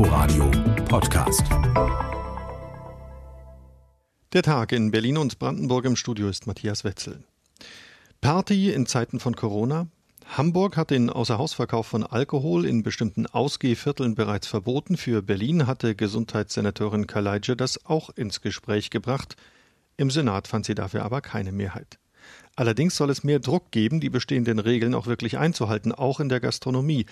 Inforadio 0.00 0.50
Podcast. 0.88 1.42
Der 4.32 4.42
Tag 4.42 4.72
in 4.72 4.90
Berlin 4.90 5.18
und 5.18 5.38
Brandenburg 5.38 5.84
im 5.84 5.94
Studio 5.94 6.30
ist 6.30 6.46
Matthias 6.46 6.84
Wetzel. 6.84 7.22
Party 8.22 8.72
in 8.72 8.86
Zeiten 8.86 9.20
von 9.20 9.36
Corona? 9.36 9.88
Hamburg 10.24 10.78
hat 10.78 10.88
den 10.88 11.10
Außerhausverkauf 11.10 11.86
von 11.86 12.02
Alkohol 12.02 12.64
in 12.64 12.82
bestimmten 12.82 13.26
Ausgehvierteln 13.26 14.14
bereits 14.14 14.46
verboten. 14.46 14.96
Für 14.96 15.20
Berlin 15.20 15.66
hatte 15.66 15.94
Gesundheitssenatorin 15.94 17.06
Kaleitsche 17.06 17.54
das 17.54 17.84
auch 17.84 18.08
ins 18.08 18.40
Gespräch 18.40 18.88
gebracht. 18.88 19.36
Im 19.98 20.10
Senat 20.10 20.48
fand 20.48 20.64
sie 20.64 20.74
dafür 20.74 21.04
aber 21.04 21.20
keine 21.20 21.52
Mehrheit. 21.52 21.98
Allerdings 22.56 22.96
soll 22.96 23.10
es 23.10 23.22
mehr 23.22 23.38
Druck 23.38 23.70
geben, 23.70 24.00
die 24.00 24.08
bestehenden 24.08 24.60
Regeln 24.60 24.94
auch 24.94 25.06
wirklich 25.06 25.36
einzuhalten, 25.36 25.92
auch 25.92 26.20
in 26.20 26.30
der 26.30 26.40
Gastronomie. 26.40 27.04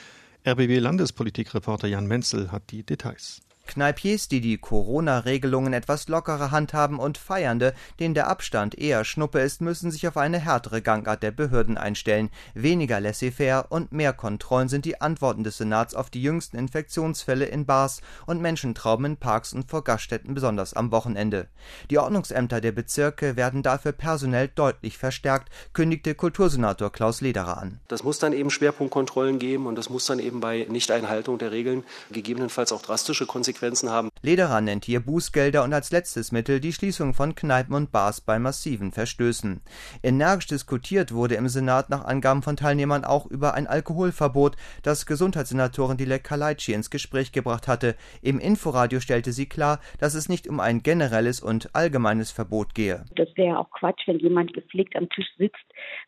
RBB-Landespolitikreporter 0.47 1.89
Jan 1.89 2.07
Menzel 2.07 2.53
hat 2.53 2.71
die 2.71 2.83
Details. 2.83 3.41
Kneipiers, 3.69 4.29
die 4.29 4.41
die 4.41 4.59
Corona-Regelungen 4.59 5.73
etwas 5.73 6.09
lockerer 6.09 6.51
handhaben 6.51 6.99
und 6.99 7.19
Feiernde, 7.19 7.75
denen 8.01 8.15
der 8.15 8.27
Abstand 8.27 8.77
eher 8.77 9.05
Schnuppe 9.05 9.41
ist, 9.41 9.61
müssen 9.61 9.91
sich 9.91 10.09
auf 10.09 10.17
eine 10.17 10.39
härtere 10.39 10.83
Gangart 10.83 11.23
der 11.23 11.31
Behörden 11.31 11.77
einstellen. 11.77 12.31
Weniger 12.55 12.99
laissez-faire 12.99 13.67
und 13.69 13.93
mehr 13.93 14.15
Kontrollen 14.15 14.69
sind 14.69 14.87
die 14.87 15.01
Antworten 15.01 15.45
des 15.45 15.59
Senats 15.59 15.95
auf 15.95 16.09
die 16.11 16.23
jüngsten 16.23 16.57
Infektionsfälle 16.57 17.45
in 17.45 17.67
Bars 17.67 18.01
und 18.27 18.41
Menschentrauben 18.41 19.05
in 19.05 19.17
Parks 19.19 19.53
und 19.53 19.71
vor 19.71 19.85
Gaststätten, 19.85 20.35
besonders 20.35 20.73
am 20.73 20.91
Wochenende. 20.91 21.49
Die 21.91 21.99
Ordnungsämter 21.99 22.61
der 22.63 22.73
Bezirke 22.73 23.37
werden 23.37 23.63
dafür 23.63 23.93
personell 23.93 24.49
deutlich 24.49 24.97
verstärkt, 24.97 25.51
kündigte 25.75 26.15
Kultursenator 26.15 26.91
Klaus 26.91 27.21
Lederer 27.21 27.59
an. 27.59 27.81
Das 27.89 28.03
muss 28.03 28.19
dann 28.19 28.33
eben 28.33 28.51
Schwerpunktkontrollen 28.51 29.39
geben 29.39 29.67
und 29.67 29.77
das 29.77 29.91
muss 29.91 30.07
dann 30.07 30.19
eben 30.19 30.41
bei 30.41 30.67
Nichteinhaltung 30.71 31.37
der 31.37 31.53
Regeln 31.53 31.85
gegebenenfalls 32.11 32.73
auch 32.73 32.81
drastische 32.81 33.27
Konsequenzen 33.27 33.58
Konsequenzen 33.59 33.91
haben. 33.91 34.11
Lederer 34.23 34.61
nennt 34.61 34.85
hier 34.85 35.01
Bußgelder 35.01 35.65
und 35.65 35.73
als 35.73 35.91
letztes 35.91 36.33
Mittel 36.33 36.61
die 36.61 36.73
Schließung 36.73 37.15
von 37.15 37.35
Kneipen 37.35 37.75
und 37.75 37.91
Bars 37.91 38.21
bei 38.21 38.39
massiven 38.39 38.93
Verstößen. 38.93 39.61
Energisch 40.03 40.47
diskutiert 40.47 41.13
wurde 41.13 41.35
im 41.35 41.49
Senat 41.49 41.91
nach 41.91 42.05
Angaben 42.05 42.43
von 42.43 42.57
Teilnehmern 42.57 43.05
auch 43.05 43.27
über 43.27 43.55
ein 43.55 43.67
Alkoholverbot, 43.67 44.57
das 44.83 45.07
Gesundheitssenatorin 45.07 45.97
Dilek 45.97 46.25
Kalaitschi 46.25 46.73
ins 46.73 46.91
Gespräch 46.91 47.33
gebracht 47.33 47.69
hatte. 47.69 47.97
Im 48.23 48.39
Inforadio 48.39 49.01
stellte 49.01 49.33
sie 49.33 49.49
klar, 49.49 49.81
dass 49.99 50.15
es 50.15 50.29
nicht 50.29 50.47
um 50.49 50.61
ein 50.61 50.83
generelles 50.83 51.41
und 51.41 51.75
allgemeines 51.75 52.31
Verbot 52.31 52.75
gehe. 52.75 53.05
Das 53.17 53.29
wäre 53.37 53.59
auch 53.59 53.71
Quatsch, 53.71 54.07
wenn 54.07 54.19
jemand 54.19 54.53
gepflegt 54.55 54.97
am 54.97 55.09
Tisch 55.09 55.29
sitzt 55.37 55.57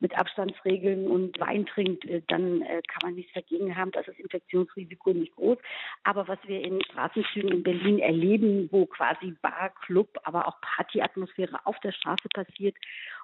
mit 0.00 0.16
Abstandsregeln 0.16 1.08
und 1.08 1.38
Wein 1.40 1.66
trinkt, 1.66 2.04
äh, 2.06 2.22
dann 2.28 2.62
äh, 2.62 2.82
kann 2.88 3.00
man 3.02 3.14
nichts 3.14 3.32
dagegen 3.34 3.76
haben. 3.76 3.90
Das 3.92 4.06
ist 4.08 4.18
Infektionsrisiko 4.18 5.12
nicht 5.12 5.34
groß. 5.36 5.58
Aber 6.04 6.28
was 6.28 6.38
wir 6.46 6.62
in 6.62 6.82
Straßenzügen 6.82 7.39
Zügen 7.40 7.52
in 7.52 7.62
Berlin 7.62 7.98
erleben, 7.98 8.68
wo 8.70 8.86
quasi 8.86 9.34
Bar, 9.42 9.70
Club, 9.86 10.18
aber 10.24 10.46
auch 10.46 10.60
Partyatmosphäre 10.60 11.58
auf 11.64 11.78
der 11.80 11.92
Straße 11.92 12.28
passiert 12.34 12.76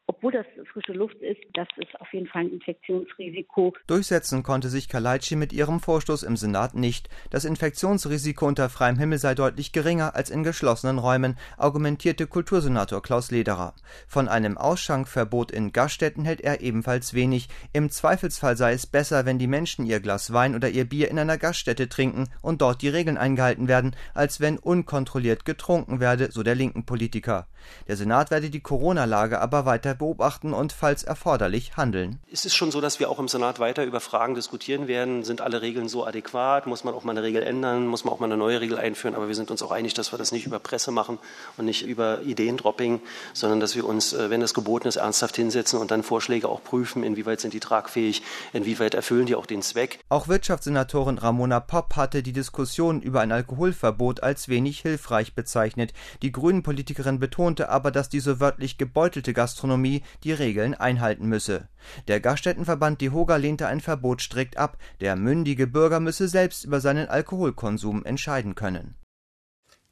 obwohl 0.08 0.30
das 0.32 0.46
frische 0.72 0.92
Luft 0.92 1.16
ist, 1.16 1.40
das 1.54 1.66
ist 1.78 2.00
auf 2.00 2.12
jeden 2.12 2.28
Fall 2.28 2.42
ein 2.42 2.50
Infektionsrisiko. 2.50 3.74
Durchsetzen 3.88 4.44
konnte 4.44 4.68
sich 4.68 4.88
Kalaitschi 4.88 5.34
mit 5.34 5.52
ihrem 5.52 5.80
Vorstoß 5.80 6.22
im 6.22 6.36
Senat 6.36 6.74
nicht. 6.74 7.08
Das 7.30 7.44
Infektionsrisiko 7.44 8.46
unter 8.46 8.68
freiem 8.68 8.98
Himmel 8.98 9.18
sei 9.18 9.34
deutlich 9.34 9.72
geringer 9.72 10.14
als 10.14 10.30
in 10.30 10.44
geschlossenen 10.44 10.98
Räumen, 10.98 11.36
argumentierte 11.56 12.28
Kultursenator 12.28 13.02
Klaus 13.02 13.32
Lederer. 13.32 13.74
Von 14.06 14.28
einem 14.28 14.56
Ausschankverbot 14.56 15.50
in 15.50 15.72
Gaststätten 15.72 16.24
hält 16.24 16.40
er 16.40 16.60
ebenfalls 16.60 17.12
wenig. 17.12 17.48
Im 17.72 17.90
Zweifelsfall 17.90 18.56
sei 18.56 18.74
es 18.74 18.86
besser, 18.86 19.26
wenn 19.26 19.40
die 19.40 19.48
Menschen 19.48 19.86
ihr 19.86 19.98
Glas 19.98 20.32
Wein 20.32 20.54
oder 20.54 20.68
ihr 20.68 20.84
Bier 20.84 21.10
in 21.10 21.18
einer 21.18 21.36
Gaststätte 21.36 21.88
trinken 21.88 22.28
und 22.42 22.62
dort 22.62 22.80
die 22.82 22.88
Regeln 22.88 23.18
eingehalten 23.18 23.66
werden, 23.66 23.96
als 24.14 24.40
wenn 24.40 24.58
unkontrolliert 24.58 25.44
getrunken 25.44 25.98
werde, 25.98 26.30
so 26.30 26.44
der 26.44 26.54
linken 26.54 26.86
Politiker. 26.86 27.48
Der 27.88 27.96
Senat 27.96 28.30
werde 28.30 28.50
die 28.50 28.60
Corona-Lage 28.60 29.40
aber 29.40 29.66
weiter 29.66 29.95
beobachten 29.98 30.52
und 30.52 30.72
falls 30.72 31.02
erforderlich 31.02 31.76
handeln. 31.76 32.18
Es 32.32 32.44
ist 32.44 32.54
schon 32.54 32.70
so, 32.70 32.80
dass 32.80 33.00
wir 33.00 33.10
auch 33.10 33.18
im 33.18 33.28
Senat 33.28 33.58
weiter 33.58 33.84
über 33.84 34.00
Fragen 34.00 34.34
diskutieren 34.34 34.88
werden. 34.88 35.24
Sind 35.24 35.40
alle 35.40 35.62
Regeln 35.62 35.88
so 35.88 36.06
adäquat? 36.06 36.66
Muss 36.66 36.84
man 36.84 36.94
auch 36.94 37.04
mal 37.04 37.12
eine 37.12 37.22
Regel 37.22 37.42
ändern? 37.42 37.86
Muss 37.86 38.04
man 38.04 38.12
auch 38.14 38.20
mal 38.20 38.26
eine 38.26 38.36
neue 38.36 38.60
Regel 38.60 38.78
einführen? 38.78 39.14
Aber 39.14 39.28
wir 39.28 39.34
sind 39.34 39.50
uns 39.50 39.62
auch 39.62 39.70
einig, 39.70 39.94
dass 39.94 40.12
wir 40.12 40.18
das 40.18 40.32
nicht 40.32 40.46
über 40.46 40.58
Presse 40.58 40.90
machen 40.90 41.18
und 41.56 41.64
nicht 41.64 41.86
über 41.86 42.22
Ideendropping, 42.22 43.00
sondern 43.32 43.60
dass 43.60 43.74
wir 43.76 43.86
uns, 43.86 44.12
äh, 44.12 44.30
wenn 44.30 44.40
das 44.40 44.54
geboten 44.54 44.88
ist, 44.88 44.96
ernsthaft 44.96 45.36
hinsetzen 45.36 45.78
und 45.78 45.90
dann 45.90 46.02
Vorschläge 46.02 46.48
auch 46.48 46.62
prüfen, 46.62 47.02
inwieweit 47.02 47.40
sind 47.40 47.54
die 47.54 47.60
tragfähig, 47.60 48.22
inwieweit 48.52 48.94
erfüllen 48.94 49.26
die 49.26 49.34
auch 49.34 49.46
den 49.46 49.62
Zweck. 49.62 50.00
Auch 50.08 50.28
Wirtschaftssenatorin 50.28 51.18
Ramona 51.18 51.60
Popp 51.60 51.96
hatte 51.96 52.22
die 52.22 52.32
Diskussion 52.32 53.00
über 53.00 53.20
ein 53.20 53.32
Alkoholverbot 53.32 54.22
als 54.22 54.48
wenig 54.48 54.80
hilfreich 54.80 55.34
bezeichnet. 55.34 55.92
Die 56.22 56.32
Grünen-Politikerin 56.32 57.18
betonte 57.18 57.68
aber, 57.68 57.90
dass 57.90 58.08
diese 58.08 58.40
wörtlich 58.40 58.78
gebeutelte 58.78 59.32
Gastronomie 59.32 59.85
Gastronomie 59.86 60.02
die 60.24 60.32
Regeln 60.32 60.74
einhalten 60.74 61.28
müsse. 61.28 61.68
Der 62.08 62.20
Gaststättenverband 62.20 63.00
DEHOGA 63.00 63.36
lehnte 63.36 63.66
ein 63.66 63.80
Verbot 63.80 64.20
strikt 64.20 64.56
ab, 64.56 64.78
der 65.00 65.16
mündige 65.16 65.66
Bürger 65.66 66.00
müsse 66.00 66.28
selbst 66.28 66.64
über 66.64 66.80
seinen 66.80 67.08
Alkoholkonsum 67.08 68.04
entscheiden 68.04 68.54
können. 68.54 68.94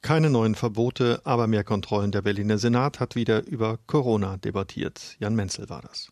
Keine 0.03 0.29
neuen 0.29 0.55
Verbote, 0.55 1.23
aber 1.25 1.47
mehr 1.47 1.65
Kontrollen. 1.65 2.13
Der 2.13 2.23
Berliner 2.23 2.59
Senat 2.59 3.01
hat 3.01 3.15
wieder 3.15 3.47
über 3.47 3.79
Corona 3.87 4.37
debattiert. 4.37 5.17
Jan 5.19 5.35
Menzel 5.35 5.71
war 5.71 5.81
das. 5.81 6.11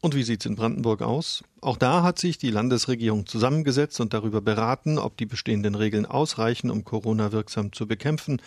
Und 0.00 0.14
wie 0.14 0.22
sieht 0.22 0.40
es 0.40 0.46
in 0.46 0.56
Brandenburg 0.56 1.02
aus? 1.02 1.44
Auch 1.60 1.76
da 1.76 2.02
hat 2.02 2.18
sich 2.18 2.38
die 2.38 2.50
Landesregierung 2.50 3.26
zusammengesetzt 3.26 4.00
und 4.00 4.14
darüber 4.14 4.40
beraten, 4.40 4.96
ob 4.96 5.18
die 5.18 5.26
bestehenden 5.26 5.74
Regeln 5.74 6.06
ausreichen, 6.06 6.70
um 6.70 6.84
Corona 6.84 7.32
wirksam 7.32 7.70
zu 7.74 7.86
bekämpfen. 7.86 8.40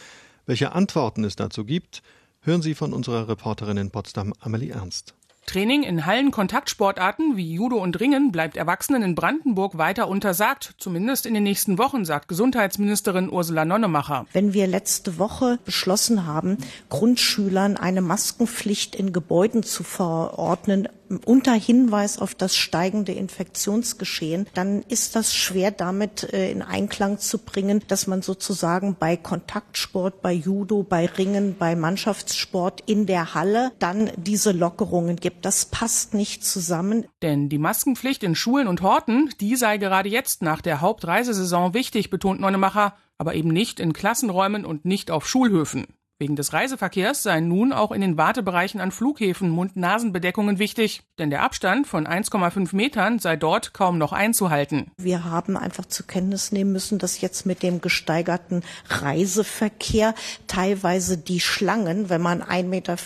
Welche 0.48 0.72
Antworten 0.72 1.24
es 1.24 1.36
dazu 1.36 1.64
gibt, 1.64 2.02
Hören 2.46 2.62
Sie 2.62 2.76
von 2.76 2.92
unserer 2.92 3.30
Reporterin 3.30 3.78
in 3.78 3.90
Potsdam, 3.90 4.34
Amelie 4.42 4.72
Ernst. 4.72 5.14
Training 5.46 5.84
in 5.84 6.06
Hallenkontaktsportarten 6.06 7.38
wie 7.38 7.54
Judo 7.54 7.78
und 7.78 8.00
Ringen 8.02 8.34
bleibt 8.34 8.58
Erwachsenen 8.58 9.02
in 9.02 9.16
Brandenburg 9.16 9.78
weiter 9.78 10.10
untersagt, 10.10 10.76
zumindest 10.78 11.26
in 11.26 11.34
den 11.34 11.44
nächsten 11.44 11.78
Wochen, 11.78 12.04
sagt 12.04 12.28
Gesundheitsministerin 12.28 13.30
Ursula 13.30 13.64
Nonnemacher. 13.64 14.26
Wenn 14.34 14.54
wir 14.54 14.68
letzte 14.68 15.18
Woche 15.20 15.58
beschlossen 15.64 16.26
haben, 16.26 16.58
Grundschülern 16.90 17.78
eine 17.78 18.02
Maskenpflicht 18.02 18.94
in 18.94 19.14
Gebäuden 19.14 19.64
zu 19.64 19.84
verordnen, 19.84 20.90
unter 21.26 21.54
Hinweis 21.54 22.20
auf 22.20 22.36
das 22.36 22.56
steigende 22.56 23.12
Infektionsgeschehen, 23.12 24.48
dann 24.54 24.84
ist 24.84 25.16
das 25.16 25.34
schwer 25.34 25.72
damit 25.72 26.34
äh, 26.34 26.52
in 26.52 26.62
Einklang 26.62 27.20
zu 27.20 27.40
bringen, 27.40 27.82
dass 27.88 28.08
man 28.08 28.22
sozusagen 28.22 28.96
bei 29.00 29.18
Kontaktsport, 29.18 30.22
bei 30.22 30.34
Judo, 30.34 30.84
bei 30.84 31.06
Ringen, 31.06 31.56
bei 31.58 31.76
Mannschaftssport 31.76 32.82
in 32.86 33.06
der 33.06 33.34
Halle 33.34 33.72
dann 33.80 34.12
diese 34.16 34.52
Lockerungen 34.52 35.16
gibt. 35.16 35.46
Das 35.46 35.66
passt 35.66 36.14
nicht 36.14 36.46
zusammen. 36.46 37.06
Denn 37.22 37.50
die 37.50 37.58
Maskenpflicht 37.58 38.24
in 38.24 38.36
Schulen 38.36 38.68
und 38.68 38.82
Horten, 38.82 39.30
die 39.40 39.56
sei 39.56 39.78
gerade 39.78 40.10
jetzt 40.10 40.42
nach 40.42 40.62
der 40.62 40.82
Hauptreisesaison 40.82 41.74
wichtig, 41.74 42.10
betont 42.10 42.40
Neunemacher, 42.40 42.96
aber 43.18 43.36
eben 43.36 43.50
nicht 43.50 43.80
in 43.80 43.94
Klassenräumen 43.94 44.66
und 44.66 44.86
nicht 44.86 45.12
auf 45.12 45.28
Schulhöfen. 45.28 45.88
Wegen 46.20 46.36
des 46.36 46.54
Reiseverkehrs 46.54 47.24
seien 47.24 47.48
nun 47.48 47.74
auch 47.74 47.92
in 47.92 48.00
den 48.00 48.18
Wartebereichen 48.18 48.80
an 48.80 48.92
Flughäfen 48.92 49.50
Mund-Nasen-Bedeckungen 49.50 50.60
wichtig, 50.60 51.02
denn 51.18 51.32
der 51.32 51.42
Abstand 51.42 51.88
von 51.88 52.08
1,5 52.08 52.76
Metern 52.76 53.18
sei 53.18 53.36
dort 53.36 53.74
kaum 53.74 53.98
noch 53.98 54.14
einzuhalten. 54.14 54.92
Wir 54.98 55.24
haben 55.24 55.58
einfach 55.58 55.88
zur 55.88 56.06
Kenntnis 56.06 56.52
nehmen 56.52 56.72
müssen, 56.72 57.00
dass 57.00 57.20
jetzt 57.20 57.48
mit 57.48 57.64
dem 57.64 57.82
gesteigerten 57.82 58.62
Reiseverkehr 58.90 60.14
teilweise 60.46 61.18
die 61.18 61.40
Schlangen, 61.40 62.10
wenn 62.10 62.22
man 62.22 62.44
1,50 62.44 62.64
Meter 62.68 62.98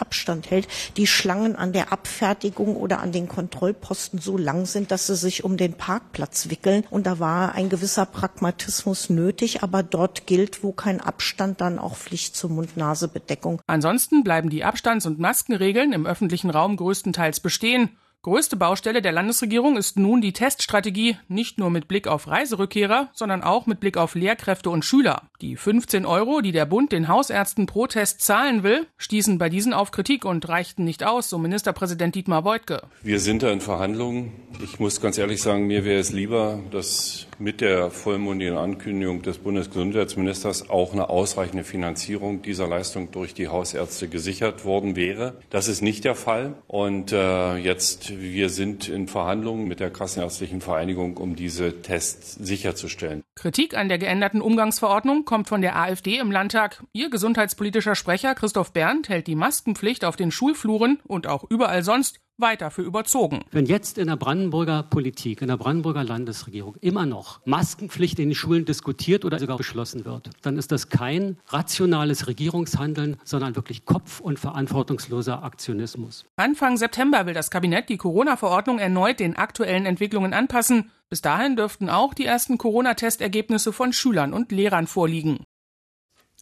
Abstand 0.00 0.50
hält, 0.50 0.66
die 0.96 1.06
Schlangen 1.06 1.54
an 1.54 1.72
der 1.72 1.92
Abfertigung 1.92 2.74
oder 2.74 3.00
an 3.00 3.12
den 3.12 3.28
Kontrollposten 3.28 4.18
so 4.18 4.36
lang 4.36 4.66
sind, 4.66 4.90
dass 4.90 5.06
sie 5.06 5.16
sich 5.16 5.44
um 5.44 5.56
den 5.56 5.74
Parkplatz 5.74 6.50
wickeln. 6.50 6.84
Und 6.90 7.06
da 7.06 7.20
war 7.20 7.54
ein 7.54 7.68
gewisser 7.68 8.06
Pragmatismus 8.06 9.08
nötig, 9.08 9.62
aber 9.62 9.84
dort 9.84 10.26
gilt, 10.26 10.64
wo 10.64 10.72
kein 10.72 11.00
Abstand, 11.00 11.60
dann 11.60 11.78
auch 11.78 11.96
Pflicht 11.96 12.39
zum 12.40 12.56
Mund-Nase-Bedeckung. 12.56 13.60
Ansonsten 13.66 14.24
bleiben 14.24 14.50
die 14.50 14.64
Abstands- 14.64 15.06
und 15.06 15.20
Maskenregeln 15.20 15.92
im 15.92 16.06
öffentlichen 16.06 16.50
Raum 16.50 16.76
größtenteils 16.76 17.40
bestehen. 17.40 17.90
Größte 18.22 18.56
Baustelle 18.56 19.00
der 19.00 19.12
Landesregierung 19.12 19.78
ist 19.78 19.98
nun 19.98 20.20
die 20.20 20.34
Teststrategie, 20.34 21.16
nicht 21.28 21.56
nur 21.56 21.70
mit 21.70 21.88
Blick 21.88 22.06
auf 22.06 22.28
Reiserückkehrer, 22.28 23.08
sondern 23.14 23.42
auch 23.42 23.64
mit 23.64 23.80
Blick 23.80 23.96
auf 23.96 24.14
Lehrkräfte 24.14 24.68
und 24.68 24.84
Schüler. 24.84 25.22
Die 25.40 25.56
15 25.56 26.04
Euro, 26.04 26.42
die 26.42 26.52
der 26.52 26.66
Bund 26.66 26.92
den 26.92 27.08
Hausärzten 27.08 27.64
pro 27.64 27.86
Test 27.86 28.20
zahlen 28.20 28.62
will, 28.62 28.86
stießen 28.98 29.38
bei 29.38 29.48
diesen 29.48 29.72
auf 29.72 29.90
Kritik 29.90 30.26
und 30.26 30.46
reichten 30.50 30.84
nicht 30.84 31.02
aus, 31.02 31.30
so 31.30 31.38
Ministerpräsident 31.38 32.14
Dietmar 32.14 32.44
Woidke. 32.44 32.82
Wir 33.02 33.20
sind 33.20 33.42
da 33.42 33.50
in 33.50 33.62
Verhandlungen. 33.62 34.32
Ich 34.62 34.78
muss 34.78 35.00
ganz 35.00 35.16
ehrlich 35.16 35.40
sagen, 35.40 35.66
mir 35.66 35.86
wäre 35.86 36.00
es 36.00 36.12
lieber, 36.12 36.60
dass 36.70 37.26
mit 37.40 37.60
der 37.60 37.90
vollmundigen 37.90 38.56
Ankündigung 38.56 39.22
des 39.22 39.38
Bundesgesundheitsministers 39.38 40.68
auch 40.70 40.92
eine 40.92 41.08
ausreichende 41.08 41.64
Finanzierung 41.64 42.42
dieser 42.42 42.68
Leistung 42.68 43.10
durch 43.10 43.34
die 43.34 43.48
Hausärzte 43.48 44.08
gesichert 44.08 44.64
worden 44.64 44.94
wäre. 44.94 45.36
Das 45.48 45.68
ist 45.68 45.80
nicht 45.80 46.04
der 46.04 46.14
Fall. 46.14 46.54
Und 46.66 47.12
äh, 47.12 47.56
jetzt, 47.56 48.20
wir 48.20 48.50
sind 48.50 48.88
in 48.88 49.08
Verhandlungen 49.08 49.66
mit 49.66 49.80
der 49.80 49.90
Kassenärztlichen 49.90 50.60
Vereinigung, 50.60 51.16
um 51.16 51.34
diese 51.34 51.82
Tests 51.82 52.34
sicherzustellen. 52.34 53.22
Kritik 53.34 53.76
an 53.76 53.88
der 53.88 53.98
geänderten 53.98 54.42
Umgangsverordnung 54.42 55.24
kommt 55.24 55.48
von 55.48 55.62
der 55.62 55.76
AfD 55.76 56.18
im 56.18 56.30
Landtag. 56.30 56.84
Ihr 56.92 57.08
gesundheitspolitischer 57.08 57.94
Sprecher 57.94 58.34
Christoph 58.34 58.72
Berndt 58.72 59.08
hält 59.08 59.26
die 59.26 59.34
Maskenpflicht 59.34 60.04
auf 60.04 60.16
den 60.16 60.30
Schulfluren 60.30 61.00
und 61.06 61.26
auch 61.26 61.44
überall 61.48 61.82
sonst 61.82 62.20
weiter 62.40 62.70
für 62.70 62.82
überzogen. 62.82 63.40
Wenn 63.50 63.66
jetzt 63.66 63.98
in 63.98 64.06
der 64.06 64.16
Brandenburger 64.16 64.82
Politik, 64.82 65.42
in 65.42 65.48
der 65.48 65.56
Brandenburger 65.56 66.04
Landesregierung 66.04 66.76
immer 66.80 67.06
noch 67.06 67.40
Maskenpflicht 67.44 68.18
in 68.18 68.30
den 68.30 68.34
Schulen 68.34 68.64
diskutiert 68.64 69.24
oder 69.24 69.38
sogar 69.38 69.56
beschlossen 69.56 70.04
wird, 70.04 70.30
dann 70.42 70.56
ist 70.56 70.72
das 70.72 70.88
kein 70.88 71.38
rationales 71.48 72.26
Regierungshandeln, 72.26 73.16
sondern 73.24 73.56
wirklich 73.56 73.84
kopf- 73.84 74.20
und 74.20 74.38
verantwortungsloser 74.38 75.42
Aktionismus. 75.42 76.24
Anfang 76.36 76.76
September 76.76 77.26
will 77.26 77.34
das 77.34 77.50
Kabinett 77.50 77.88
die 77.88 77.96
Corona-Verordnung 77.96 78.78
erneut 78.78 79.20
den 79.20 79.36
aktuellen 79.36 79.86
Entwicklungen 79.86 80.34
anpassen. 80.34 80.90
Bis 81.08 81.22
dahin 81.22 81.56
dürften 81.56 81.90
auch 81.90 82.14
die 82.14 82.24
ersten 82.24 82.56
Corona-Testergebnisse 82.56 83.72
von 83.72 83.92
Schülern 83.92 84.32
und 84.32 84.52
Lehrern 84.52 84.86
vorliegen. 84.86 85.40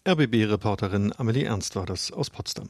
RBB-Reporterin 0.06 1.12
Amelie 1.16 1.44
Ernst 1.44 1.76
war 1.76 1.86
das 1.86 2.12
aus 2.12 2.30
Potsdam. 2.30 2.68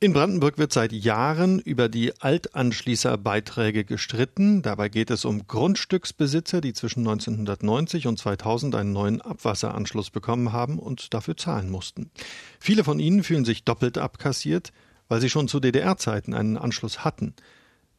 In 0.00 0.12
Brandenburg 0.12 0.58
wird 0.58 0.72
seit 0.72 0.92
Jahren 0.92 1.58
über 1.58 1.88
die 1.88 2.12
Altanschließerbeiträge 2.20 3.84
gestritten. 3.84 4.62
Dabei 4.62 4.88
geht 4.88 5.10
es 5.10 5.24
um 5.24 5.48
Grundstücksbesitzer, 5.48 6.60
die 6.60 6.72
zwischen 6.72 7.00
1990 7.00 8.06
und 8.06 8.16
2000 8.16 8.76
einen 8.76 8.92
neuen 8.92 9.20
Abwasseranschluss 9.20 10.10
bekommen 10.10 10.52
haben 10.52 10.78
und 10.78 11.14
dafür 11.14 11.36
zahlen 11.36 11.68
mussten. 11.68 12.12
Viele 12.60 12.84
von 12.84 13.00
ihnen 13.00 13.24
fühlen 13.24 13.44
sich 13.44 13.64
doppelt 13.64 13.98
abkassiert, 13.98 14.70
weil 15.08 15.20
sie 15.20 15.30
schon 15.30 15.48
zu 15.48 15.58
DDR-Zeiten 15.58 16.32
einen 16.32 16.56
Anschluss 16.56 17.04
hatten. 17.04 17.34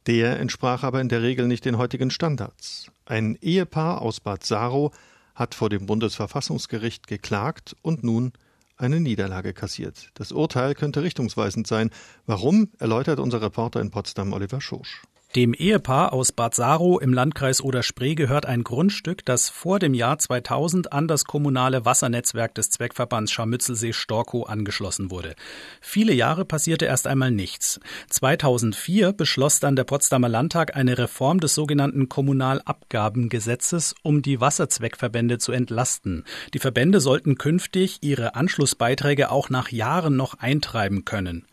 Der 0.08 0.40
entsprach 0.40 0.84
aber 0.84 1.02
in 1.02 1.10
der 1.10 1.22
Regel 1.22 1.48
nicht 1.48 1.66
den 1.66 1.78
heutigen 1.78 2.12
Standards. 2.12 2.90
Ein 3.04 3.38
Ehepaar 3.42 4.02
aus 4.02 4.22
Bad 4.22 4.46
Saro 4.46 4.94
hat 5.36 5.54
vor 5.54 5.70
dem 5.70 5.86
Bundesverfassungsgericht 5.86 7.08
geklagt 7.08 7.76
und 7.82 8.06
nun 8.06 8.32
eine 8.80 9.00
Niederlage 9.00 9.54
kassiert. 9.54 10.10
Das 10.14 10.32
Urteil 10.32 10.74
könnte 10.74 11.04
richtungsweisend 11.04 11.68
sein. 11.68 11.90
Warum, 12.26 12.70
erläutert 12.80 13.20
unser 13.20 13.42
Reporter 13.42 13.82
in 13.82 13.92
Potsdam 13.92 14.34
Oliver 14.34 14.62
Schosch. 14.62 15.04
Dem 15.36 15.54
Ehepaar 15.54 16.12
aus 16.12 16.32
Bad 16.32 16.56
Saro 16.56 16.98
im 16.98 17.14
Landkreis 17.14 17.62
Oder-Spree 17.62 18.16
gehört 18.16 18.48
ein 18.48 18.64
Grundstück, 18.64 19.24
das 19.26 19.48
vor 19.48 19.78
dem 19.78 19.94
Jahr 19.94 20.18
2000 20.18 20.92
an 20.92 21.08
das 21.08 21.26
kommunale 21.26 21.86
Wassernetzwerk 21.86 22.56
des 22.56 22.72
Zweckverbands 22.72 23.32
Scharmützelsee-Storkow 23.32 24.50
angeschlossen 24.50 25.12
wurde. 25.12 25.36
Viele 25.82 26.14
Jahre 26.14 26.46
passierte 26.46 26.86
erst 26.86 27.06
einmal 27.06 27.30
nichts. 27.30 27.80
2004 28.10 29.14
beschloss 29.14 29.60
dann 29.60 29.76
der 29.76 29.84
Potsdamer 29.84 30.30
Landtag 30.30 30.76
eine 30.76 30.98
Reform 30.98 31.40
des 31.40 31.54
sogenannten 31.54 32.10
Kommunalabgabengesetzes, 32.10 33.94
um 34.02 34.24
die 34.24 34.42
Wasserzweckverbände 34.42 35.38
zu 35.38 35.52
entlasten. 35.52 36.26
Die 36.56 36.60
Verbände 36.60 37.00
sollten 37.00 37.38
künftig 37.38 38.00
ihre 38.02 38.34
Anschlussbeiträge 38.34 39.30
auch 39.30 39.52
nach 39.52 39.70
Jahren 39.70 40.16
noch 40.16 40.40
eintreiben 40.40 41.06
können. 41.06 41.46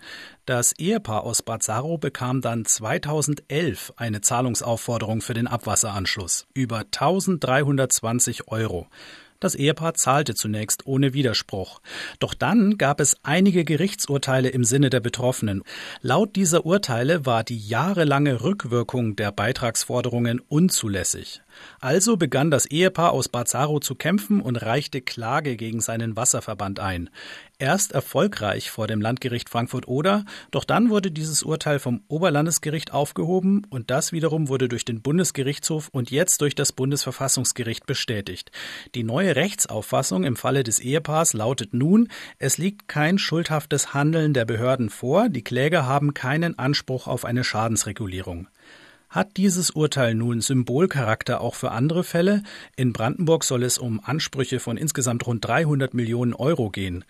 Das 0.46 0.72
Ehepaar 0.78 1.24
aus 1.24 1.42
Bad 1.42 1.64
Saro 1.64 1.98
bekam 1.98 2.40
dann 2.40 2.64
2011 2.64 3.94
eine 3.96 4.20
Zahlungsaufforderung 4.20 5.20
für 5.20 5.34
den 5.34 5.48
Abwasseranschluss 5.48 6.46
über 6.54 6.78
1320 6.78 8.46
Euro. 8.46 8.86
Das 9.40 9.56
Ehepaar 9.56 9.94
zahlte 9.94 10.34
zunächst 10.34 10.86
ohne 10.86 11.14
Widerspruch. 11.14 11.80
Doch 12.20 12.32
dann 12.32 12.78
gab 12.78 13.00
es 13.00 13.16
einige 13.24 13.64
Gerichtsurteile 13.64 14.48
im 14.48 14.62
Sinne 14.62 14.88
der 14.88 15.00
Betroffenen. 15.00 15.64
Laut 16.00 16.36
dieser 16.36 16.64
Urteile 16.64 17.26
war 17.26 17.42
die 17.42 17.58
jahrelange 17.58 18.42
Rückwirkung 18.42 19.16
der 19.16 19.32
Beitragsforderungen 19.32 20.38
unzulässig. 20.38 21.42
Also 21.80 22.16
begann 22.16 22.50
das 22.50 22.66
Ehepaar 22.66 23.12
aus 23.12 23.28
Bazaro 23.28 23.80
zu 23.80 23.94
kämpfen 23.94 24.40
und 24.40 24.56
reichte 24.56 25.00
Klage 25.00 25.56
gegen 25.56 25.80
seinen 25.80 26.16
Wasserverband 26.16 26.80
ein. 26.80 27.10
Erst 27.58 27.92
erfolgreich 27.92 28.70
vor 28.70 28.86
dem 28.86 29.00
Landgericht 29.00 29.48
Frankfurt-Oder, 29.48 30.26
doch 30.50 30.64
dann 30.64 30.90
wurde 30.90 31.10
dieses 31.10 31.42
Urteil 31.42 31.78
vom 31.78 32.02
Oberlandesgericht 32.08 32.92
aufgehoben 32.92 33.62
und 33.70 33.90
das 33.90 34.12
wiederum 34.12 34.48
wurde 34.48 34.68
durch 34.68 34.84
den 34.84 35.00
Bundesgerichtshof 35.00 35.88
und 35.88 36.10
jetzt 36.10 36.42
durch 36.42 36.54
das 36.54 36.72
Bundesverfassungsgericht 36.72 37.86
bestätigt. 37.86 38.50
Die 38.94 39.04
neue 39.04 39.36
Rechtsauffassung 39.36 40.24
im 40.24 40.36
Falle 40.36 40.64
des 40.64 40.80
Ehepaars 40.80 41.32
lautet 41.32 41.72
nun, 41.72 42.08
es 42.38 42.58
liegt 42.58 42.88
kein 42.88 43.16
schuldhaftes 43.16 43.94
Handeln 43.94 44.34
der 44.34 44.44
Behörden 44.44 44.90
vor, 44.90 45.30
die 45.30 45.42
Kläger 45.42 45.86
haben 45.86 46.12
keinen 46.12 46.58
Anspruch 46.58 47.06
auf 47.06 47.24
eine 47.24 47.42
Schadensregulierung. 47.42 48.48
Hat 49.16 49.38
dieses 49.38 49.70
Urteil 49.70 50.14
nun 50.14 50.42
Symbolcharakter 50.42 51.40
auch 51.40 51.54
für 51.54 51.70
andere 51.70 52.04
Fälle? 52.04 52.42
In 52.76 52.92
Brandenburg 52.92 53.44
soll 53.44 53.62
es 53.62 53.78
um 53.78 53.98
Ansprüche 54.04 54.60
von 54.60 54.76
insgesamt 54.76 55.26
rund 55.26 55.42
300 55.42 55.94
Millionen 55.94 56.34
Euro 56.34 56.68
gehen. 56.68 57.02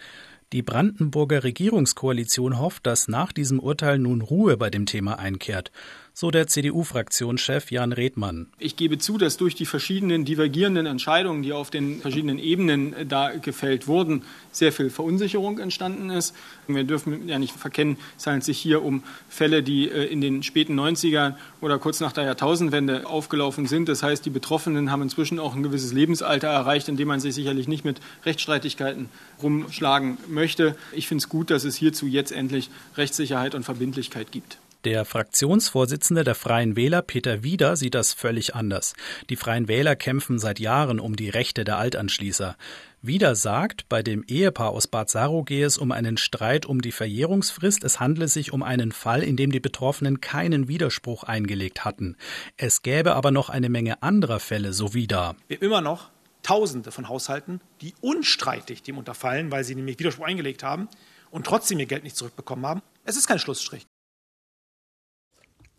Die 0.52 0.62
Brandenburger 0.62 1.42
Regierungskoalition 1.42 2.60
hofft, 2.60 2.86
dass 2.86 3.08
nach 3.08 3.32
diesem 3.32 3.58
Urteil 3.58 3.98
nun 3.98 4.20
Ruhe 4.20 4.56
bei 4.56 4.70
dem 4.70 4.86
Thema 4.86 5.18
einkehrt 5.18 5.72
so 6.18 6.30
der 6.30 6.46
CDU-Fraktionschef 6.46 7.70
Jan 7.70 7.92
Redmann. 7.92 8.46
Ich 8.58 8.76
gebe 8.76 8.96
zu, 8.96 9.18
dass 9.18 9.36
durch 9.36 9.54
die 9.54 9.66
verschiedenen 9.66 10.24
divergierenden 10.24 10.86
Entscheidungen, 10.86 11.42
die 11.42 11.52
auf 11.52 11.68
den 11.68 12.00
verschiedenen 12.00 12.38
Ebenen 12.38 12.94
da 13.06 13.32
gefällt 13.32 13.86
wurden, 13.86 14.22
sehr 14.50 14.72
viel 14.72 14.88
Verunsicherung 14.88 15.58
entstanden 15.58 16.08
ist. 16.08 16.34
Wir 16.68 16.84
dürfen 16.84 17.28
ja 17.28 17.38
nicht 17.38 17.54
verkennen, 17.54 17.98
es 18.16 18.26
handelt 18.26 18.44
sich 18.44 18.56
hier 18.56 18.82
um 18.82 19.02
Fälle, 19.28 19.62
die 19.62 19.90
äh, 19.90 20.04
in 20.06 20.22
den 20.22 20.42
späten 20.42 20.80
90ern 20.80 21.34
oder 21.60 21.78
kurz 21.78 22.00
nach 22.00 22.12
der 22.12 22.24
Jahrtausendwende 22.24 23.06
aufgelaufen 23.06 23.66
sind. 23.66 23.86
Das 23.86 24.02
heißt, 24.02 24.24
die 24.24 24.30
Betroffenen 24.30 24.90
haben 24.90 25.02
inzwischen 25.02 25.38
auch 25.38 25.54
ein 25.54 25.62
gewisses 25.62 25.92
Lebensalter 25.92 26.48
erreicht, 26.48 26.88
in 26.88 26.96
dem 26.96 27.08
man 27.08 27.20
sich 27.20 27.34
sicherlich 27.34 27.68
nicht 27.68 27.84
mit 27.84 28.00
Rechtsstreitigkeiten 28.24 29.10
rumschlagen 29.42 30.16
möchte. 30.28 30.76
Ich 30.92 31.08
finde 31.08 31.20
es 31.20 31.28
gut, 31.28 31.50
dass 31.50 31.64
es 31.64 31.76
hierzu 31.76 32.06
jetzt 32.06 32.32
endlich 32.32 32.70
Rechtssicherheit 32.96 33.54
und 33.54 33.64
Verbindlichkeit 33.64 34.32
gibt. 34.32 34.56
Der 34.86 35.04
Fraktionsvorsitzende 35.04 36.22
der 36.22 36.36
Freien 36.36 36.76
Wähler, 36.76 37.02
Peter 37.02 37.42
Wieder, 37.42 37.74
sieht 37.74 37.96
das 37.96 38.12
völlig 38.12 38.54
anders. 38.54 38.94
Die 39.28 39.34
Freien 39.34 39.66
Wähler 39.66 39.96
kämpfen 39.96 40.38
seit 40.38 40.60
Jahren 40.60 41.00
um 41.00 41.16
die 41.16 41.28
Rechte 41.28 41.64
der 41.64 41.78
Altanschließer. 41.78 42.56
Wieder 43.02 43.34
sagt, 43.34 43.88
bei 43.88 44.04
dem 44.04 44.22
Ehepaar 44.28 44.70
aus 44.70 44.86
Bad 44.86 45.10
Saro 45.10 45.42
gehe 45.42 45.66
es 45.66 45.76
um 45.76 45.90
einen 45.90 46.16
Streit 46.16 46.66
um 46.66 46.80
die 46.80 46.92
Verjährungsfrist. 46.92 47.82
Es 47.82 47.98
handle 47.98 48.28
sich 48.28 48.52
um 48.52 48.62
einen 48.62 48.92
Fall, 48.92 49.24
in 49.24 49.36
dem 49.36 49.50
die 49.50 49.58
Betroffenen 49.58 50.20
keinen 50.20 50.68
Widerspruch 50.68 51.24
eingelegt 51.24 51.84
hatten. 51.84 52.16
Es 52.56 52.82
gäbe 52.82 53.16
aber 53.16 53.32
noch 53.32 53.50
eine 53.50 53.68
Menge 53.68 54.04
anderer 54.04 54.38
Fälle, 54.38 54.72
so 54.72 54.94
wieder. 54.94 55.34
Wir 55.48 55.60
immer 55.62 55.80
noch 55.80 56.10
Tausende 56.44 56.92
von 56.92 57.08
Haushalten, 57.08 57.60
die 57.80 57.92
unstreitig 58.02 58.84
dem 58.84 58.98
unterfallen, 58.98 59.50
weil 59.50 59.64
sie 59.64 59.74
nämlich 59.74 59.98
Widerspruch 59.98 60.26
eingelegt 60.26 60.62
haben 60.62 60.88
und 61.32 61.44
trotzdem 61.44 61.80
ihr 61.80 61.86
Geld 61.86 62.04
nicht 62.04 62.16
zurückbekommen 62.16 62.64
haben. 62.64 62.82
Es 63.02 63.16
ist 63.16 63.26
kein 63.26 63.40
Schlussstrich. 63.40 63.84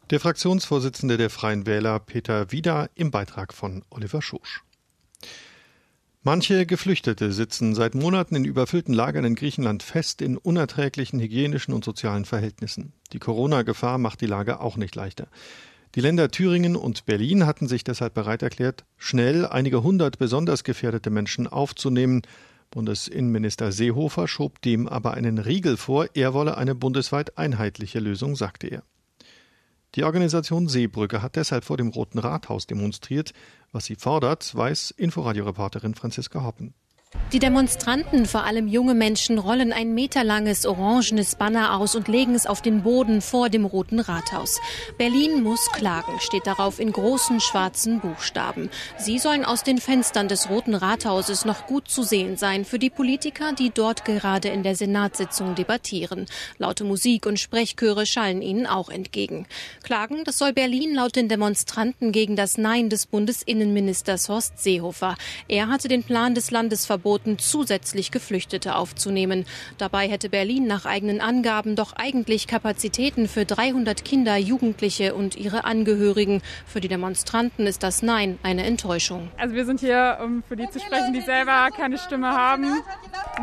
Der 0.09 0.21
Fraktionsvorsitzende 0.21 1.17
der 1.17 1.29
Freien 1.29 1.65
Wähler 1.65 1.99
Peter 1.99 2.49
Wieder 2.49 2.89
im 2.95 3.11
Beitrag 3.11 3.53
von 3.53 3.83
Oliver 3.89 4.21
Schosch. 4.21 4.63
Manche 6.23 6.65
Geflüchtete 6.65 7.33
sitzen 7.33 7.75
seit 7.75 7.93
Monaten 7.93 8.37
in 8.37 8.45
überfüllten 8.45 8.93
Lagern 8.93 9.25
in 9.25 9.35
Griechenland 9.35 9.83
fest 9.83 10.21
in 10.21 10.37
unerträglichen 10.37 11.19
hygienischen 11.19 11.73
und 11.73 11.83
sozialen 11.83 12.23
Verhältnissen. 12.23 12.93
Die 13.11 13.19
Corona-Gefahr 13.19 13.97
macht 13.97 14.21
die 14.21 14.27
Lage 14.27 14.61
auch 14.61 14.77
nicht 14.77 14.95
leichter. 14.95 15.27
Die 15.93 16.01
Länder 16.01 16.31
Thüringen 16.31 16.77
und 16.77 17.05
Berlin 17.05 17.45
hatten 17.45 17.67
sich 17.67 17.83
deshalb 17.83 18.13
bereit 18.13 18.43
erklärt, 18.43 18.85
schnell 18.95 19.45
einige 19.45 19.83
hundert 19.83 20.19
besonders 20.19 20.63
gefährdete 20.63 21.09
Menschen 21.09 21.47
aufzunehmen. 21.47 22.21
Bundesinnenminister 22.71 23.73
Seehofer 23.73 24.29
schob 24.29 24.61
dem 24.61 24.87
aber 24.87 25.15
einen 25.15 25.37
Riegel 25.37 25.75
vor, 25.75 26.07
er 26.13 26.33
wolle 26.33 26.55
eine 26.55 26.75
bundesweit 26.75 27.37
einheitliche 27.37 27.99
Lösung, 27.99 28.37
sagte 28.37 28.67
er. 28.67 28.83
Die 29.95 30.03
Organisation 30.03 30.67
Seebrücke 30.67 31.21
hat 31.21 31.35
deshalb 31.35 31.63
vor 31.63 31.77
dem 31.77 31.89
Roten 31.89 32.19
Rathaus 32.19 32.67
demonstriert. 32.67 33.33
Was 33.71 33.85
sie 33.85 33.95
fordert, 33.95 34.53
weiß 34.55 34.91
Inforadio-Reporterin 34.91 35.95
Franziska 35.95 36.43
Hoppen. 36.43 36.73
Die 37.31 37.39
Demonstranten, 37.39 38.25
vor 38.25 38.43
allem 38.43 38.67
junge 38.67 38.93
Menschen, 38.93 39.37
rollen 39.37 39.71
ein 39.71 39.93
meterlanges 39.93 40.65
orangenes 40.65 41.35
Banner 41.35 41.77
aus 41.77 41.95
und 41.95 42.09
legen 42.09 42.35
es 42.35 42.45
auf 42.45 42.61
den 42.61 42.83
Boden 42.83 43.21
vor 43.21 43.49
dem 43.49 43.63
Roten 43.63 44.01
Rathaus. 44.01 44.59
Berlin 44.97 45.41
muss 45.41 45.71
klagen, 45.71 46.19
steht 46.19 46.45
darauf 46.45 46.81
in 46.81 46.91
großen 46.91 47.39
schwarzen 47.39 48.01
Buchstaben. 48.01 48.69
Sie 48.97 49.19
sollen 49.19 49.45
aus 49.45 49.63
den 49.63 49.77
Fenstern 49.77 50.27
des 50.27 50.49
Roten 50.49 50.75
Rathauses 50.75 51.45
noch 51.45 51.65
gut 51.65 51.87
zu 51.87 52.03
sehen 52.03 52.35
sein 52.35 52.65
für 52.65 52.77
die 52.77 52.89
Politiker, 52.89 53.53
die 53.53 53.69
dort 53.69 54.03
gerade 54.03 54.49
in 54.49 54.63
der 54.63 54.75
Senatssitzung 54.75 55.55
debattieren. 55.55 56.25
Laute 56.57 56.83
Musik 56.83 57.25
und 57.25 57.39
Sprechchöre 57.39 58.05
schallen 58.05 58.41
ihnen 58.41 58.67
auch 58.67 58.89
entgegen. 58.89 59.47
Klagen, 59.81 60.25
das 60.25 60.37
soll 60.37 60.51
Berlin 60.51 60.93
laut 60.95 61.15
den 61.15 61.29
Demonstranten 61.29 62.11
gegen 62.11 62.35
das 62.35 62.57
Nein 62.57 62.89
des 62.89 63.05
Bundesinnenministers 63.05 64.27
Horst 64.27 64.59
Seehofer. 64.59 65.15
Er 65.47 65.69
hatte 65.69 65.87
den 65.87 66.03
Plan 66.03 66.35
des 66.35 66.51
Landes 66.51 66.85
verboten, 66.97 67.37
zusätzlich 67.37 68.09
Geflüchtete 68.09 68.75
aufzunehmen. 68.75 69.45
Dabei 69.77 70.09
hätte 70.09 70.29
Berlin 70.29 70.65
nach 70.65 70.85
eigenen 70.85 71.21
Angaben 71.21 71.75
doch 71.75 71.93
eigentlich 71.93 72.47
Kapazitäten 72.47 73.27
für 73.27 73.45
300 73.45 74.03
Kinder, 74.03 74.35
Jugendliche 74.35 75.13
und 75.13 75.35
ihre 75.35 75.63
Angehörigen. 75.65 76.41
Für 76.65 76.81
die 76.81 76.87
Demonstranten 76.87 77.67
ist 77.67 77.83
das 77.83 78.01
Nein 78.01 78.39
eine 78.41 78.65
Enttäuschung. 78.65 79.29
Also 79.37 79.53
wir 79.53 79.65
sind 79.65 79.79
hier, 79.79 80.17
um 80.23 80.41
für 80.41 80.55
die 80.55 80.67
zu 80.71 80.79
sprechen, 80.79 81.13
die 81.13 81.21
selber 81.21 81.69
keine 81.75 81.99
Stimme 81.99 82.29
haben. 82.29 82.63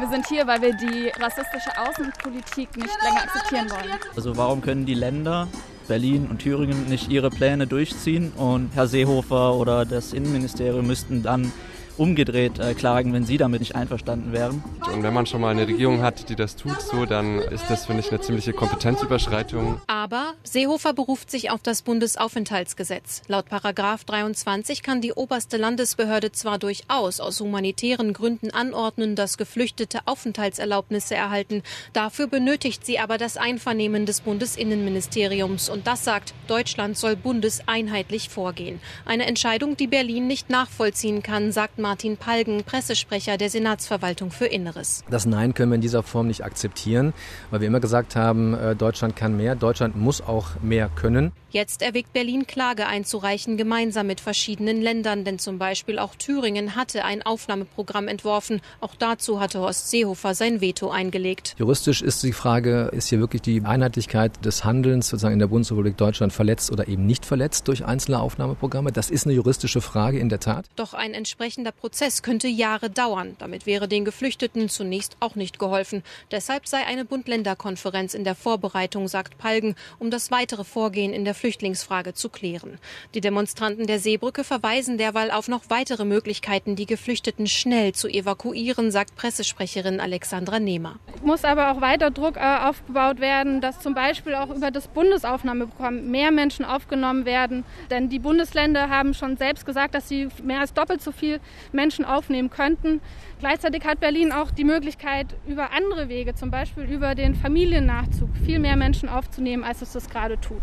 Wir 0.00 0.08
sind 0.08 0.26
hier, 0.26 0.48
weil 0.48 0.60
wir 0.60 0.74
die 0.74 1.10
rassistische 1.10 1.70
Außenpolitik 1.78 2.76
nicht 2.76 3.02
länger 3.04 3.22
akzeptieren 3.22 3.70
wollen. 3.70 3.98
Also 4.16 4.36
warum 4.36 4.62
können 4.62 4.84
die 4.84 4.94
Länder 4.94 5.46
Berlin 5.86 6.26
und 6.28 6.38
Thüringen 6.38 6.88
nicht 6.88 7.08
ihre 7.08 7.30
Pläne 7.30 7.68
durchziehen 7.68 8.32
und 8.36 8.70
Herr 8.74 8.88
Seehofer 8.88 9.54
oder 9.54 9.84
das 9.84 10.12
Innenministerium 10.12 10.86
müssten 10.86 11.22
dann 11.22 11.52
umgedreht 11.96 12.58
äh, 12.58 12.74
klagen, 12.74 13.12
wenn 13.12 13.24
sie 13.24 13.36
damit 13.36 13.60
nicht 13.60 13.74
einverstanden 13.74 14.32
wären. 14.32 14.62
Und 14.92 15.02
wenn 15.02 15.14
man 15.14 15.26
schon 15.26 15.40
mal 15.40 15.50
eine 15.50 15.66
Regierung 15.66 16.02
hat, 16.02 16.28
die 16.28 16.36
das 16.36 16.56
tut, 16.56 16.80
so, 16.80 17.06
dann 17.06 17.38
ist 17.38 17.64
das, 17.68 17.86
finde 17.86 18.00
ich, 18.00 18.10
eine 18.10 18.20
ziemliche 18.20 18.52
Kompetenzüberschreitung. 18.52 19.80
Aber 20.04 20.34
Seehofer 20.42 20.92
beruft 20.92 21.30
sich 21.30 21.50
auf 21.50 21.62
das 21.62 21.80
Bundesaufenthaltsgesetz. 21.80 23.22
Laut 23.26 23.48
Paragraph 23.48 24.04
23 24.04 24.82
kann 24.82 25.00
die 25.00 25.14
oberste 25.14 25.56
Landesbehörde 25.56 26.30
zwar 26.30 26.58
durchaus 26.58 27.20
aus 27.20 27.40
humanitären 27.40 28.12
Gründen 28.12 28.50
anordnen, 28.50 29.16
dass 29.16 29.38
Geflüchtete 29.38 30.00
Aufenthaltserlaubnisse 30.04 31.14
erhalten. 31.14 31.62
Dafür 31.94 32.26
benötigt 32.26 32.84
sie 32.84 32.98
aber 32.98 33.16
das 33.16 33.38
Einvernehmen 33.38 34.04
des 34.04 34.20
Bundesinnenministeriums. 34.20 35.70
Und 35.70 35.86
das 35.86 36.04
sagt, 36.04 36.34
Deutschland 36.48 36.98
soll 36.98 37.16
bundeseinheitlich 37.16 38.28
vorgehen. 38.28 38.80
Eine 39.06 39.24
Entscheidung, 39.24 39.74
die 39.74 39.86
Berlin 39.86 40.26
nicht 40.26 40.50
nachvollziehen 40.50 41.22
kann, 41.22 41.50
sagt 41.50 41.78
Martin 41.78 42.18
Palgen, 42.18 42.62
Pressesprecher 42.62 43.38
der 43.38 43.48
Senatsverwaltung 43.48 44.30
für 44.30 44.44
Inneres. 44.44 45.02
Das 45.08 45.24
Nein 45.24 45.54
können 45.54 45.70
wir 45.70 45.76
in 45.76 45.80
dieser 45.80 46.02
Form 46.02 46.26
nicht 46.26 46.44
akzeptieren, 46.44 47.14
weil 47.50 47.62
wir 47.62 47.68
immer 47.68 47.80
gesagt 47.80 48.16
haben, 48.16 48.52
äh, 48.52 48.76
Deutschland 48.76 49.16
kann 49.16 49.38
mehr, 49.38 49.54
Deutschland 49.54 49.93
muss 49.94 50.20
auch 50.20 50.60
mehr 50.62 50.88
können. 50.94 51.32
Jetzt 51.54 51.82
erwägt 51.82 52.12
Berlin 52.12 52.48
Klage 52.48 52.88
einzureichen, 52.88 53.56
gemeinsam 53.56 54.08
mit 54.08 54.20
verschiedenen 54.20 54.82
Ländern, 54.82 55.22
denn 55.22 55.38
zum 55.38 55.56
Beispiel 55.56 56.00
auch 56.00 56.16
Thüringen 56.16 56.74
hatte 56.74 57.04
ein 57.04 57.22
Aufnahmeprogramm 57.22 58.08
entworfen. 58.08 58.60
Auch 58.80 58.96
dazu 58.96 59.38
hatte 59.38 59.60
Horst 59.60 59.88
Seehofer 59.88 60.34
sein 60.34 60.60
Veto 60.60 60.90
eingelegt. 60.90 61.54
Juristisch 61.56 62.02
ist 62.02 62.24
die 62.24 62.32
Frage, 62.32 62.90
ist 62.92 63.08
hier 63.08 63.20
wirklich 63.20 63.40
die 63.40 63.62
Einheitlichkeit 63.64 64.44
des 64.44 64.64
Handelns 64.64 65.06
sozusagen 65.06 65.34
in 65.34 65.38
der 65.38 65.46
Bundesrepublik 65.46 65.96
Deutschland 65.96 66.32
verletzt 66.32 66.72
oder 66.72 66.88
eben 66.88 67.06
nicht 67.06 67.24
verletzt 67.24 67.68
durch 67.68 67.84
einzelne 67.84 68.18
Aufnahmeprogramme? 68.18 68.90
Das 68.90 69.08
ist 69.08 69.24
eine 69.24 69.36
juristische 69.36 69.80
Frage 69.80 70.18
in 70.18 70.30
der 70.30 70.40
Tat. 70.40 70.66
Doch 70.74 70.92
ein 70.92 71.14
entsprechender 71.14 71.70
Prozess 71.70 72.24
könnte 72.24 72.48
Jahre 72.48 72.90
dauern. 72.90 73.36
Damit 73.38 73.64
wäre 73.64 73.86
den 73.86 74.04
Geflüchteten 74.04 74.68
zunächst 74.68 75.16
auch 75.20 75.36
nicht 75.36 75.60
geholfen. 75.60 76.02
Deshalb 76.32 76.66
sei 76.66 76.84
eine 76.84 77.04
Bund-Länder-Konferenz 77.04 78.14
in 78.14 78.24
der 78.24 78.34
Vorbereitung, 78.34 79.06
sagt 79.06 79.38
Palgen, 79.38 79.76
um 80.00 80.10
das 80.10 80.32
weitere 80.32 80.64
Vorgehen 80.64 81.12
in 81.12 81.24
der 81.24 81.43
Flüchtlingsfrage 81.44 82.14
zu 82.14 82.30
klären. 82.30 82.78
Die 83.12 83.20
Demonstranten 83.20 83.86
der 83.86 83.98
Seebrücke 83.98 84.44
verweisen 84.44 84.96
derweil 84.96 85.30
auf 85.30 85.46
noch 85.46 85.64
weitere 85.68 86.06
Möglichkeiten, 86.06 86.74
die 86.74 86.86
Geflüchteten 86.86 87.46
schnell 87.46 87.92
zu 87.92 88.08
evakuieren, 88.08 88.90
sagt 88.90 89.14
Pressesprecherin 89.14 90.00
Alexandra 90.00 90.58
Nehmer. 90.58 91.00
Muss 91.22 91.44
aber 91.44 91.70
auch 91.70 91.82
weiter 91.82 92.10
Druck 92.10 92.38
äh, 92.38 92.40
aufgebaut 92.40 93.20
werden, 93.20 93.60
dass 93.60 93.80
zum 93.80 93.92
Beispiel 93.92 94.34
auch 94.34 94.48
über 94.48 94.70
das 94.70 94.88
Bundesaufnahmeprogramm 94.88 96.10
mehr 96.10 96.30
Menschen 96.30 96.64
aufgenommen 96.64 97.26
werden. 97.26 97.64
Denn 97.90 98.08
die 98.08 98.20
Bundesländer 98.20 98.88
haben 98.88 99.12
schon 99.12 99.36
selbst 99.36 99.66
gesagt, 99.66 99.94
dass 99.94 100.08
sie 100.08 100.28
mehr 100.42 100.60
als 100.60 100.72
doppelt 100.72 101.02
so 101.02 101.12
viel 101.12 101.40
Menschen 101.72 102.06
aufnehmen 102.06 102.48
könnten. 102.48 103.02
Gleichzeitig 103.40 103.84
hat 103.84 104.00
Berlin 104.00 104.32
auch 104.32 104.50
die 104.50 104.64
Möglichkeit, 104.64 105.26
über 105.46 105.72
andere 105.72 106.08
Wege, 106.08 106.34
zum 106.34 106.50
Beispiel 106.50 106.84
über 106.84 107.14
den 107.14 107.34
Familiennachzug, 107.34 108.30
viel 108.46 108.60
mehr 108.60 108.76
Menschen 108.76 109.10
aufzunehmen, 109.10 109.62
als 109.62 109.82
es 109.82 109.92
das 109.92 110.08
gerade 110.08 110.40
tut. 110.40 110.62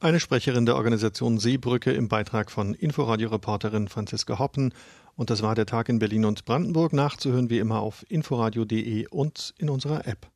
Eine 0.00 0.20
Sprecherin 0.20 0.64
der 0.64 0.76
Organisation 0.76 1.38
Seebrücke 1.38 1.90
im 1.90 2.06
Beitrag 2.06 2.52
von 2.52 2.72
Inforadio-Reporterin 2.72 3.88
Franziska 3.88 4.38
Hoppen. 4.38 4.72
Und 5.16 5.30
das 5.30 5.42
war 5.42 5.56
der 5.56 5.66
Tag 5.66 5.88
in 5.88 5.98
Berlin 5.98 6.24
und 6.24 6.44
Brandenburg. 6.44 6.92
Nachzuhören 6.92 7.50
wie 7.50 7.58
immer 7.58 7.80
auf 7.80 8.04
inforadio.de 8.08 9.08
und 9.08 9.54
in 9.58 9.68
unserer 9.68 10.06
App. 10.06 10.30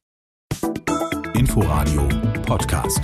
Inforadio 1.34 2.08
Podcast. 2.44 3.00